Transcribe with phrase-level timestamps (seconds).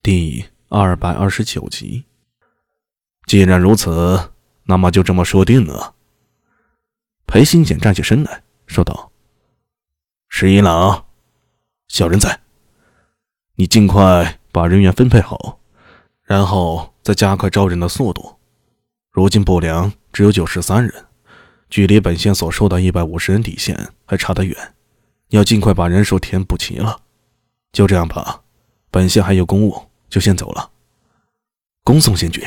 [0.00, 2.04] 第二百二十九集。
[3.26, 4.30] 既然如此，
[4.64, 5.94] 那么就这么说定了。
[7.26, 9.10] 裴新简站起身来说道
[10.30, 11.04] ：“十一郎，
[11.88, 12.40] 小人在。
[13.56, 15.58] 你尽快把人员分配好，
[16.22, 18.38] 然后再加快招人的速度。
[19.10, 21.06] 如今不良只有九十三人，
[21.68, 24.56] 距离本县所说的一百五十人底线还差得远，
[25.30, 27.00] 要尽快把人数填补齐了。
[27.72, 28.42] 就这样吧，
[28.90, 30.70] 本县还有公务。”就先走了，
[31.84, 32.42] 恭送县君。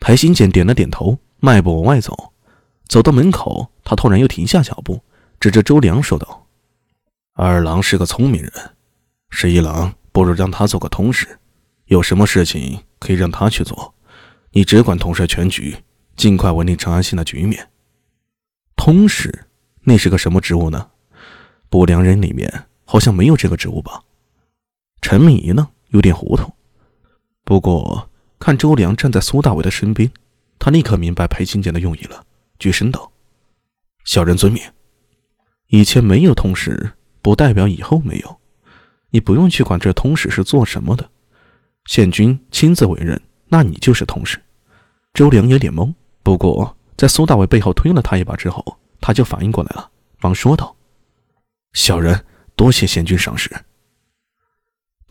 [0.00, 2.32] 裴新简点了点头，迈步往外走。
[2.86, 5.02] 走到门口，他突然又停下脚步，
[5.40, 6.46] 指着周良说道
[7.32, 8.52] ：“二郎是个聪明人，
[9.30, 11.38] 十一郎不如让他做个通事，
[11.86, 13.94] 有什么事情可以让他去做，
[14.50, 15.76] 你只管统帅全局，
[16.14, 17.70] 尽快稳定长安县的局面。”
[18.76, 19.46] 通事，
[19.84, 20.90] 那是个什么职务呢？
[21.70, 24.02] 不良人里面好像没有这个职务吧？
[25.00, 25.70] 陈敏仪呢？
[25.94, 26.52] 有点糊涂，
[27.44, 30.10] 不过看周良站在苏大伟的身边，
[30.58, 32.26] 他立刻明白裴清简的用意了，
[32.58, 33.12] 举身道
[34.02, 34.60] ：“小人遵命。
[35.68, 38.40] 以前没有通史，不代表以后没有。
[39.10, 41.08] 你不用去管这通史是做什么的，
[41.86, 44.42] 县君亲自委任，那你就是通史。”
[45.14, 50.74] 周良有点懵，不过在苏大伟背后推了他一把之后，他就反应过来了，忙说道
[51.72, 53.48] ：“小人多谢县君赏识。”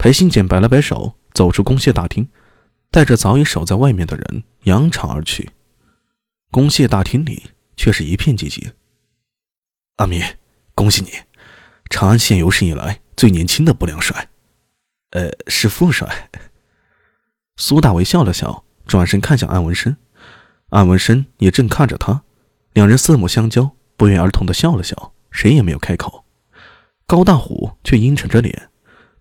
[0.04, 2.28] 裴新简摆了摆手，走出公谢大厅，
[2.92, 5.52] 带着早已守在外面的人扬长而去。
[6.52, 8.74] 公谢大厅里却是一片寂静。
[9.96, 10.22] 阿弥，
[10.76, 11.12] 恭喜你，
[11.90, 14.28] 长安县有史以来最年轻的不良帅。
[15.12, 16.30] 呃，是副帅。
[17.56, 19.96] 苏大为笑了笑，转身看向安文生，
[20.72, 22.24] 安文生也正看着他，
[22.74, 26.26] 两人四目相交，不约而同的笑了笑，谁也没有开口。
[27.06, 28.70] 高大虎却阴沉着脸。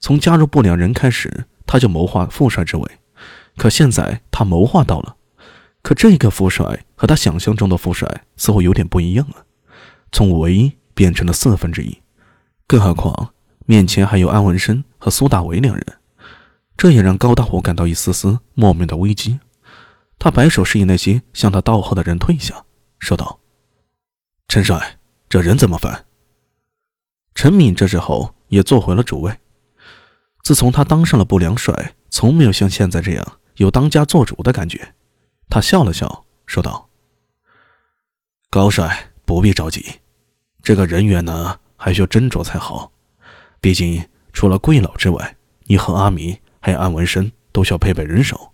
[0.02, 2.84] 从加入不良人开始，他就谋划副帅之位，
[3.56, 5.16] 可现在他谋划到了，
[5.80, 9.46] 可这个副帅和他想象中的副帅似乎有点不一样了，
[10.10, 12.02] 从唯一变成了四分之一，
[12.66, 13.32] 更何况
[13.64, 15.86] 面前还有安文生和苏大为两人，
[16.76, 19.38] 这也让高大虎感到一丝丝莫名的危机。
[20.18, 22.64] 他摆手示意那些向他道贺的人退下，
[22.98, 23.38] 说道
[24.48, 24.98] ：“陈帅，
[25.28, 26.06] 这人怎么办？”
[27.36, 29.38] 陈敏这时候也坐回了主位。
[30.42, 34.94] 自从他当上了不良帅，从没有像现在这样有当家做主的感觉。
[35.48, 36.88] 他笑了笑，说道
[38.50, 40.00] ：“高帅不必着急，
[40.62, 42.90] 这个人员呢还需要斟酌才好。
[43.60, 48.52] 毕竟除了贵老之外，你和阿弥还有安文生都需要配备人手，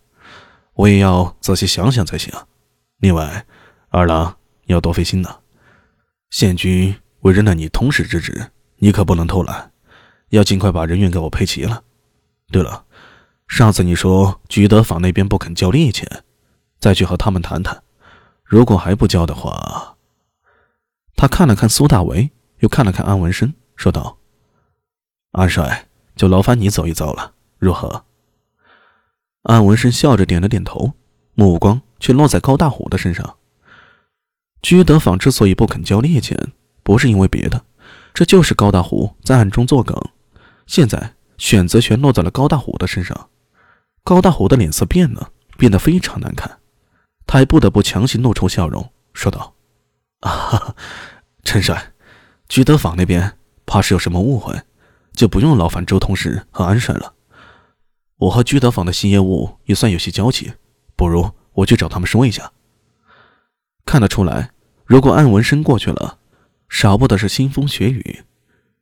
[0.74, 2.30] 我也要仔细想想才行。
[2.98, 3.46] 另外，
[3.88, 5.38] 二郎你要多费心呢。
[6.28, 9.72] 县君委任了你通使之职，你可不能偷懒。”
[10.30, 11.82] 要尽快把人员给我配齐了。
[12.50, 12.84] 对了，
[13.46, 16.24] 上次你说菊德坊那边不肯交利钱，
[16.78, 17.82] 再去和他们谈谈。
[18.44, 19.96] 如果还不交的话，
[21.14, 22.30] 他看了看苏大为，
[22.60, 24.18] 又看了看安文生，说道
[25.32, 28.04] ：“安帅，就劳烦你走一遭了，如何？”
[29.44, 30.92] 安文生笑着点了点头，
[31.34, 33.36] 目光却落在高大虎的身上。
[34.62, 36.52] 居德坊之所以不肯交利钱，
[36.82, 37.64] 不是因为别的，
[38.14, 39.96] 这就是高大虎在暗中作梗。
[40.68, 43.30] 现在选择权落在了高大虎的身上，
[44.04, 46.58] 高大虎的脸色变了，变得非常难看，
[47.26, 49.54] 他还不得不强行露出笑容，说道
[50.20, 50.76] ：“啊，
[51.42, 51.94] 陈帅，
[52.50, 54.60] 居德坊那边怕是有什么误会，
[55.14, 57.14] 就不用劳烦周同事和安帅了。
[58.18, 60.52] 我和居德坊的新业务也算有些交集，
[60.96, 62.52] 不如我去找他们说一下。
[63.86, 64.50] 看得出来，
[64.84, 66.18] 如果安文生过去了，
[66.68, 68.24] 少不得是腥风血雨，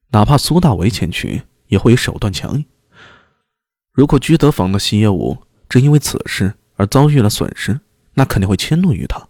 [0.08, 2.64] 哪怕苏大为前去。”也会手段强硬。
[3.92, 5.38] 如果居德坊的新业务
[5.68, 7.80] 正因为此事而遭遇了损失，
[8.14, 9.28] 那肯定会迁怒于他。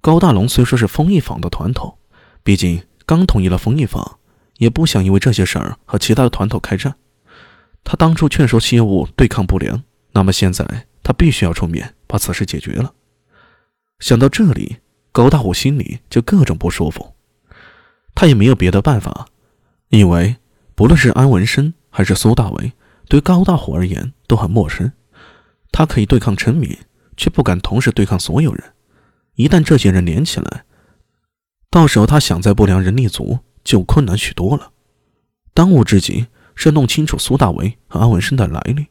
[0.00, 1.98] 高大龙虽说是丰益坊的团头，
[2.44, 4.18] 毕竟刚统一了丰益坊，
[4.58, 6.94] 也不想因为这些事儿和其他的团头开战。
[7.82, 9.82] 他当初劝说新业务对抗不良，
[10.12, 12.94] 那么现在他必须要出面把此事解决了。
[13.98, 14.76] 想到这里，
[15.10, 17.14] 高大虎心里就各种不舒服。
[18.14, 19.26] 他也没有别的办法，
[19.88, 20.36] 因为。
[20.76, 22.72] 不论是安文生还是苏大为，
[23.08, 24.92] 对高大虎而言都很陌生。
[25.72, 26.76] 他可以对抗陈敏，
[27.16, 28.62] 却不敢同时对抗所有人。
[29.36, 30.64] 一旦这些人连起来，
[31.70, 34.70] 到时候他想在不良人立足就困难许多了。
[35.54, 38.86] 当务之急是弄清楚苏大为和安文生的来历。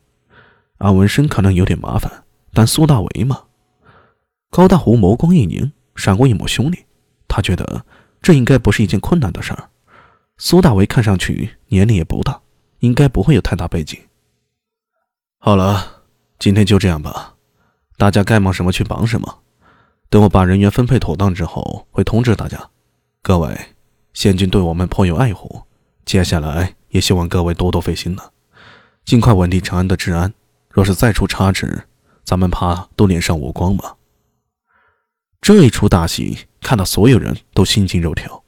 [0.79, 3.43] 安文生可能有点麻烦，但苏大为嘛？
[4.49, 6.85] 高大虎眸光一凝，闪过一抹凶厉。
[7.27, 7.85] 他觉得
[8.23, 9.69] 这应该不是一件困难的事儿。
[10.37, 12.41] 苏大为看上去年龄也不大，
[12.79, 13.99] 应该不会有太大背景。
[15.39, 16.03] 好了，
[16.39, 17.35] 今天就这样吧，
[17.97, 19.39] 大家该忙什么去忙什么。
[20.09, 22.69] 等我把人员分配妥当之后，会通知大家。
[23.21, 23.57] 各位，
[24.13, 25.63] 县君对我们颇有爱护，
[26.03, 28.31] 接下来也希望各位多多费心了，
[29.05, 30.33] 尽快稳定长安的治安。
[30.69, 31.87] 若是再出差池，
[32.25, 33.95] 咱们怕都脸上无光吧。
[35.39, 38.43] 这一出大戏，看到所有人都心惊肉跳。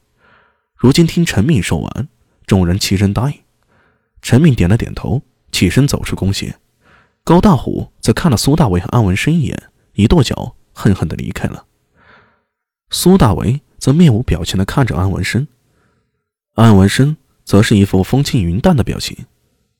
[0.77, 2.07] 如今听陈敏说完，
[2.45, 3.37] 众人齐声答应。
[4.21, 6.55] 陈敏点了点头，起身走出宫廨。
[7.23, 11.65] 高大虎则看了苏大为和安文生一眼，一跺脚，恨恨地离开了。
[12.91, 15.47] 苏大为则面无表情地看着安文生，
[16.53, 19.25] 安文生则是一副风轻云淡的表情。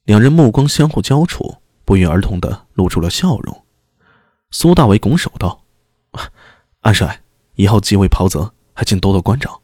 [0.06, 3.64] 两人目光相互交触，不约而同地露出了笑容。
[4.50, 5.64] 苏大为拱手道
[6.82, 7.22] ：“安帅，
[7.56, 9.62] 以后几位袍泽，还请多多关照。”